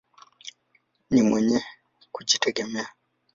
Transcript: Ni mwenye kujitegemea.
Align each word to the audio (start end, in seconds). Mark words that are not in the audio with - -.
Ni 1.11 1.21
mwenye 1.23 1.59
kujitegemea. 2.13 2.89